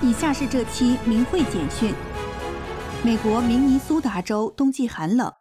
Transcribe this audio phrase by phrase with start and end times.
[0.00, 1.92] 以下是这期明慧简讯：
[3.04, 5.32] 美国明尼苏达州冬季寒冷，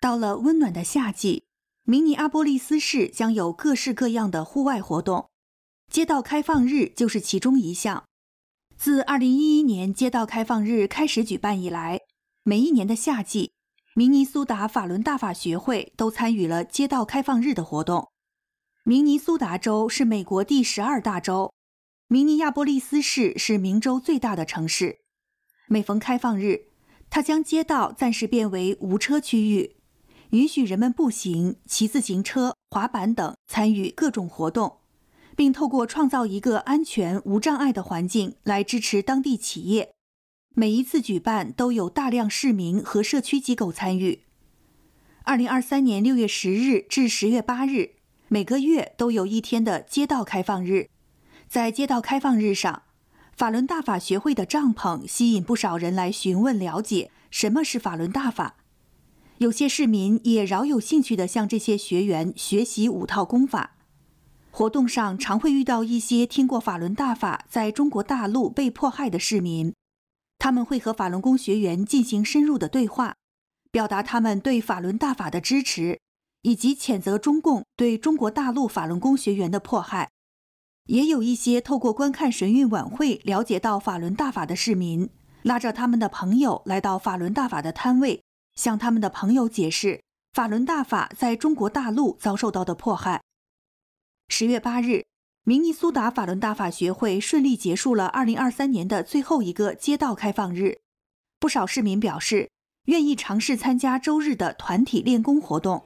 [0.00, 1.44] 到了温暖的夏季，
[1.84, 5.28] 明尼阿波利斯市将有各式各样的户外活动，
[5.92, 8.04] 街道开放日就是其中一项。
[8.78, 12.00] 自2011年街道开放日开始举办以来，
[12.42, 13.52] 每一年的夏季，
[13.94, 18.08] 明尼苏达法伦大法学会都参与了街道开放日的活动。
[18.82, 21.52] 明尼苏达州是美国第十二大州。
[22.08, 24.98] 明尼亚波利斯市是明州最大的城市。
[25.66, 26.66] 每逢开放日，
[27.10, 29.74] 它将街道暂时变为无车区域，
[30.30, 34.76] 允许人们步行、骑自行车、滑板等参与各种活动，
[35.34, 39.90] 并透过创造一个安全、无障碍的环境来支持当地企业。
[40.54, 44.22] 每一次举办都有大量市民和社区机构参与。
[45.24, 47.96] 二零二三年六月十日至十月八日，
[48.28, 50.90] 每个月都有一天的街道开放日。
[51.48, 52.82] 在街道开放日上，
[53.36, 58.56] 法伦大法学会的帐篷吸引不少人来询问了解什么是法伦大法。
[59.38, 63.76] 有些市民也饶有兴趣地向这些学员学习五套功法。
[64.50, 69.74] 活动上常会遇到一些听过法伦大法在中国大陆被迫害的市民，
[70.38, 73.14] 他们会和法轮功学员进行深入的对话，
[73.70, 76.00] 表达他们对法伦大法的支持，
[76.40, 80.08] 以及谴责中共对中国大陆法轮功学员的迫害。
[80.86, 85.08] 也有一些透过观看神韵晚会了解到法轮大法的市民，
[85.42, 88.22] 拉着他们的朋友来到法轮大法的摊位，
[88.54, 90.00] 向他们的朋友解释
[90.32, 93.20] 法轮大法在中国大陆遭受到的迫害。
[94.28, 95.04] 十月八日，
[95.44, 100.78] 明尼苏达法轮大法学会顺利结束了二零二三年的最后一个街道开放日，
[101.40, 102.50] 不少市民表示
[102.84, 105.84] 愿意尝试参加周日的团体练功活动。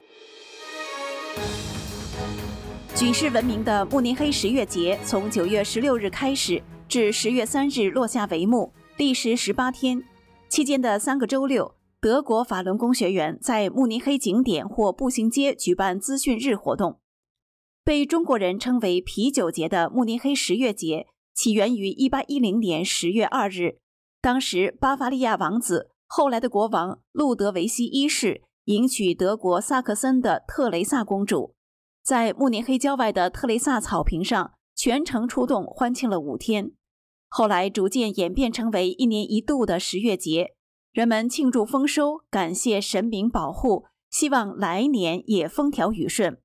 [3.01, 10.03] 举世闻名的慕尼黑十月节从九月十六日开始，至十月三日落下帷幕，历时十八天。
[10.49, 16.99] 期间的三个周六，德国法轮功学员在慕尼黑景点或步行街举办资讯日活动。
[17.83, 23.79] 被中国人称为“啤酒节”的慕尼黑十月节，起源于一八一零年十月二日。
[24.21, 31.55] 当时，巴伐利亚王子，后来的国王路德维希一世，迎娶德国萨克森的特蕾萨公主。
[32.03, 36.71] 在慕尼黑郊外的特蕾萨草坪上，全城出动欢庆了五天。
[37.27, 40.55] 后来逐渐演变成为一年一度的十月节，
[40.91, 46.39] 人们庆祝丰收，感谢神明保护，希望来年也风调雨顺。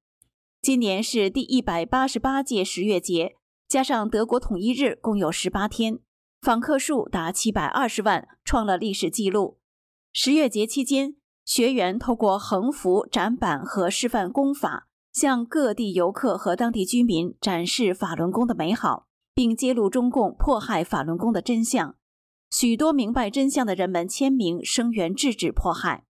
[0.62, 3.36] 今年是第一百八十八届十月节，
[3.66, 5.98] 加上德国统一日，共有十八天，
[6.40, 9.58] 访客数达七百二十万，创了历史纪录。
[10.12, 14.85] 十月节期间，学员透过横幅、展板和示范功法。
[15.16, 21.96] 向各地游客和当地居民展示法轮功的美好，并揭露中共迫害法轮功的真相。
[22.50, 26.04] 许多明白真相的人们签名声援制止迫害。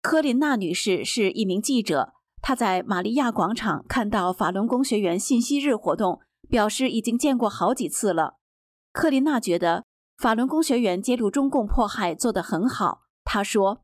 [0.00, 8.36] 科琳娜女士是一名记者，她在玛利亚广场看到法轮功学员信息日活动，表示已经见过好几次了。
[8.92, 9.84] 科琳娜觉得
[10.16, 13.08] 法轮功学员揭露中共迫害做得很好。
[13.24, 13.82] 她说。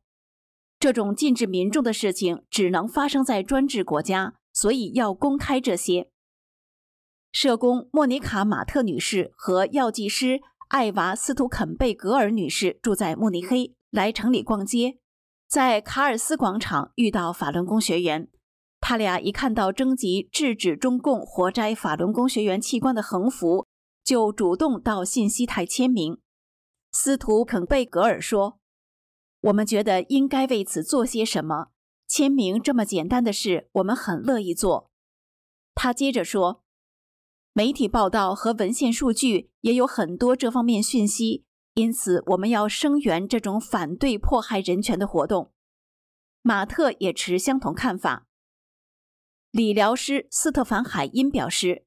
[0.79, 6.09] 这种禁止民众的事情只能发生在专制国家，所以要公开这些。
[7.31, 14.97] 社工莫妮卡·马特女士和药剂师艾娃·斯图肯贝格尔女士住在慕尼黑，来城里逛街，
[15.47, 18.29] 在卡尔斯广场遇到法轮功学员。
[18.79, 23.67] 他俩一看到征集制止中共活摘法轮功学员器官的横幅，
[24.03, 26.17] 就主动到信息台签名。
[26.91, 28.57] 斯图肯贝格尔说。
[29.41, 31.67] 我们觉得应该为此做些什么。
[32.07, 34.89] 签名这么简单的事，我们很乐意做。
[35.75, 36.63] 他接着说
[37.53, 45.51] ：“媒体报道和文献数据也有很多这方面讯息，因此我们要声援这种反对迫害人权的活动。”
[46.41, 48.25] 马特也持相同看法。
[49.51, 51.85] 理疗师斯特凡海因表示：“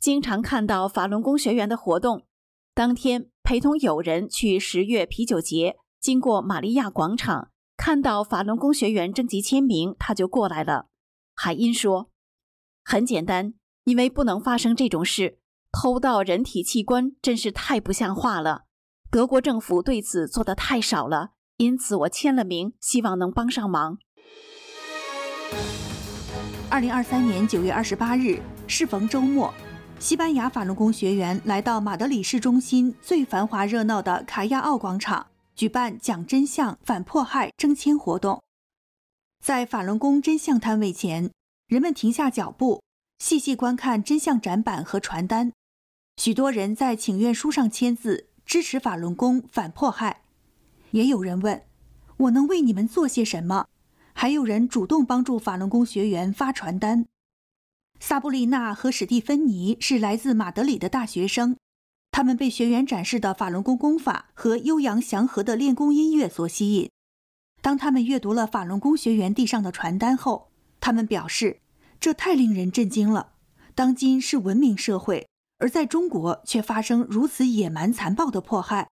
[0.00, 2.26] 经常看到法轮功学员的活动，
[2.74, 7.50] 当天陪同友人去十月啤酒节。”经过玛利亚广场，
[7.82, 10.88] 看到法轮功学员征集签名，他就过来了。
[11.34, 12.10] 海因说
[12.84, 13.54] ：“很简单，
[13.84, 15.38] 因为不能发生这种事，
[15.72, 18.64] 偷盗人体器官真是太不像话了。
[19.10, 23.96] 德国政府对此做的太少了，因此我签了名，希望能帮上忙。”
[26.68, 29.54] 二零二三年九月二十八日，适逢周末，
[29.98, 35.28] 西班牙法轮功学员来到马德里市中心最繁华热闹的卡亚奥广场。
[35.60, 38.42] 举办讲真相、反迫害征签活动，
[39.44, 41.30] 在法轮功真相摊位前，
[41.66, 42.82] 人们停下脚步，
[43.18, 45.52] 细细观看真相展板和传单。
[46.16, 50.22] 许多人在请愿书上签字，支持法轮功反迫害。
[50.92, 51.62] 也有人问
[52.16, 53.66] ：“我能为你们做些什么？”
[54.16, 57.04] 还有人主动帮助法轮功学员发传单。
[57.98, 61.58] 萨布丽娜和史蒂芬妮是来自马德里的大学生，
[62.12, 66.90] 他们被学员展示的法轮功功法和悠扬祥和的练功音乐所吸引。
[67.62, 71.60] 当他们阅读了法轮功学员递上的传单后，他们表示
[72.00, 73.32] ：“这太令人震惊了！
[73.74, 75.28] 当今是文明社会，
[75.58, 78.88] 而在中国却发生如此野蛮残暴的迫害。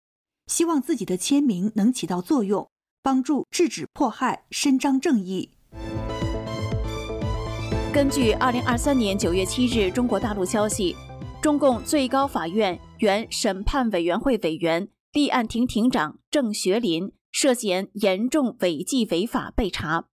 [0.47, 2.67] 希望自己的签名能起到作用，
[3.01, 5.51] 帮助制止迫害，伸张正义。”
[7.94, 10.95] 根据二零二三年九月七日中国大陆消息，
[11.45, 20.07] 中共最高法院原审判委员会委员、立案庭庭长郑学林涉嫌严重违纪违法被查。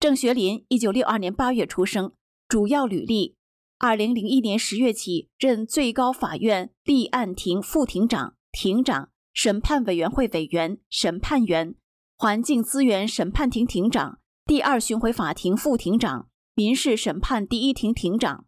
[0.00, 2.10] 郑学林一九六二年八月出生，
[2.48, 3.36] 主要履历：
[3.78, 11.76] 二零零一年十月起任最高法院立案庭副庭长、庭长、审判委员会委员、审判员、
[12.16, 16.28] 环境资源审判庭庭长、第二巡回法庭副庭长。
[16.56, 18.46] 民事审判第一庭庭长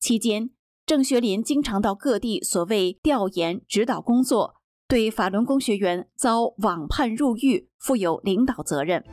[0.00, 0.50] 期间，
[0.90, 4.56] 郑学林经常到各地所谓调研指导工作，
[4.88, 9.04] 对法轮功学员遭网判入狱负有领导责任。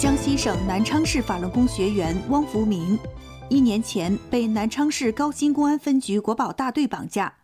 [0.00, 2.96] 江西省南昌市法轮功学员汪福明，
[3.48, 7.38] 一年前被南昌市高新公安分局国保大队绑架，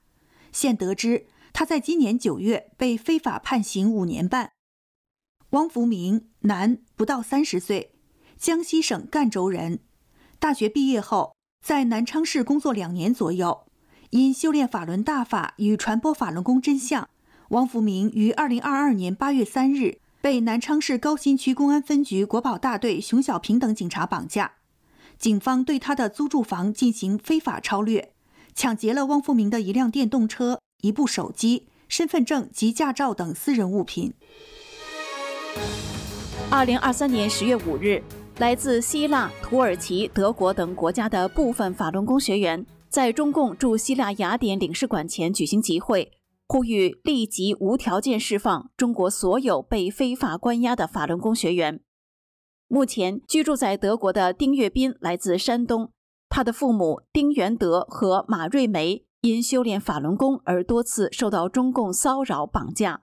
[0.52, 4.52] 现得知他在今年九月被非法判刑五年半。
[5.50, 7.96] 汪福明，男，不到三十岁。
[8.38, 9.80] 江西省赣州人，
[10.38, 13.66] 大学毕业后在南昌市工作两年左右，
[14.10, 17.08] 因修炼法轮大法与传播法轮功真相，
[17.48, 24.52] 王福明于二零二二年八月三日被南昌市高新区公安分局国保大队熊小平等警察绑架。
[25.18, 28.12] 警方对他的租住房进行非法抄掠，
[28.54, 34.12] 抢劫了汪福明的一辆电动车、一部手机、身份证及驾照等私人物品。
[36.50, 38.02] 二零二三年十月五日。
[38.38, 46.12] 来自希腊、土耳其、德国等国家的部分法轮功学员，在中共驻希腊雅典领事馆前举行集会，
[46.46, 51.80] 呼吁立即无条件释放中国所有被非法关押的法轮功学员。
[52.68, 55.90] 目前居住在德国的丁跃斌来自山东，
[56.28, 63.00] 他的父母丁元德和马瑞梅因修炼法轮功而多次受到中共骚扰绑架。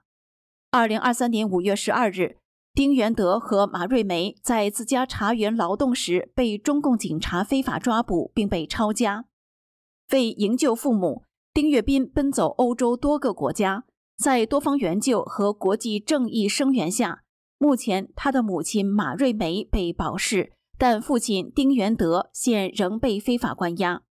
[0.70, 2.36] 二零二三年五月十二日。
[2.74, 9.26] 丁元德和马瑞梅在自家茶园劳动时被中共警察非法抓捕，并被抄家。
[10.10, 11.22] 为营救父母，
[11.52, 13.84] 丁月斌奔走欧洲多个国家，
[14.18, 17.22] 在多方援救和国际正义声援下，
[17.58, 24.02] 目前他的母亲马瑞梅被保释，但父亲丁元德现仍被非法关押。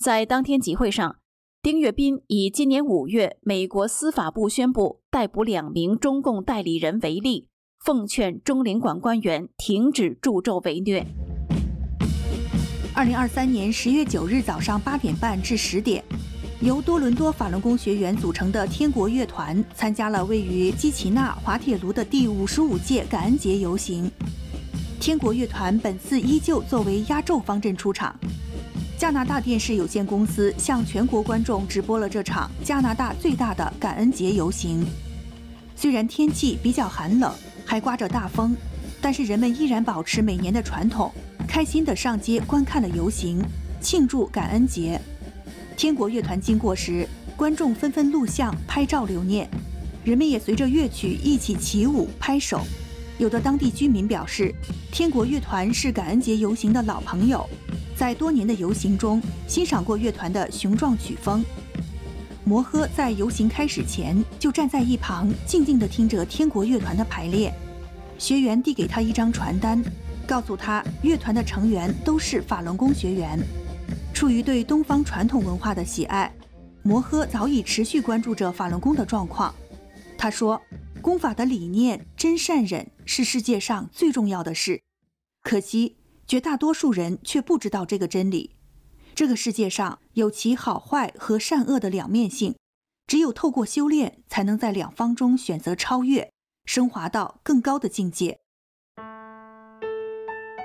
[0.00, 1.20] 在当天集会上，
[1.62, 7.46] 丁月斌以今年五月美国司法部宣布逮捕两名中共代理人为例。
[7.84, 11.06] 奉劝中领馆官员停止助纣为虐。
[12.94, 16.02] 二零二三年十月九日早上八点半至十点，
[16.62, 24.10] 由多伦多法轮功学员组成的天国乐团参加了位于基奇纳滑铁卢的第五十五届感恩节游行。
[24.98, 28.18] 天国乐团本次依旧作为压轴方阵出场。
[28.96, 34.82] 加拿大电视有限公司向全国观众直播了这场加拿大最大的感恩节游行。
[35.76, 37.30] 虽然天气比较寒冷。
[37.64, 38.56] 还刮着大风，
[39.00, 41.12] 但是人们依然保持每年的传统，
[41.46, 43.42] 开心地上街观看了游行，
[43.80, 45.00] 庆祝感恩节。
[45.76, 49.48] 天国乐团经过时，观众纷纷录像拍照留念，
[50.04, 52.60] 人们也随着乐曲一起起舞拍手。
[53.18, 54.54] 有的当地居民表示，
[54.92, 57.48] 天国乐团是感恩节游行的老朋友，
[57.96, 61.44] 在多年的游行中欣赏过乐团的雄壮曲风。
[62.46, 67.54] 摩诃在游行开始前就站在一旁，静静地听着天国乐团的排练。
[68.18, 69.82] 学员递给他一张传单，
[70.26, 73.38] 告诉他乐团的成员都是法轮功学员。
[74.12, 76.30] 出于对东方传统文化的喜爱，
[76.82, 79.54] 摩诃早已持续关注着法轮功的状况。
[80.18, 80.60] 他说
[81.00, 84.82] ：“功法的理念真善忍是世界上最重要的事，
[85.42, 85.96] 可惜
[86.26, 88.50] 绝大多数人却不知道这个真理。”
[89.14, 92.56] 这个世界上有其好坏和善恶的两面性，
[93.06, 96.32] 只有透过修炼，才能在两方中选择超越，
[96.64, 98.40] 升华到更高的境界。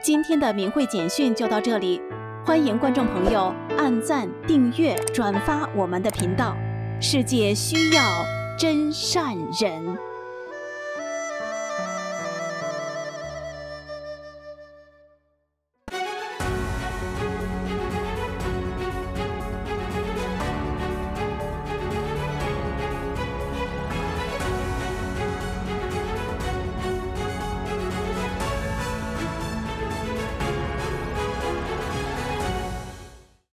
[0.01, 2.01] 今天的明慧简讯就到这里，
[2.43, 6.57] 欢迎观众朋友按赞、订阅、转发我们的频道。
[6.99, 8.25] 世界需要
[8.57, 10.08] 真善人。